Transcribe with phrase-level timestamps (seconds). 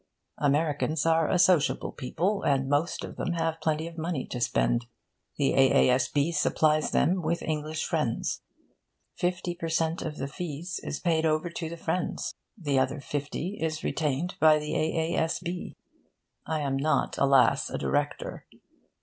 [0.39, 4.87] Americans are a sociable people, and most of them have plenty of money to spend.
[5.37, 6.31] The A.A.S.B.
[6.31, 8.41] supplies them with English friends.
[9.15, 10.01] Fifty per cent.
[10.01, 12.33] of the fees is paid over to the friends.
[12.57, 15.75] The other fifty is retained by the A.A.S.B.
[16.47, 18.47] I am not, alas, a director.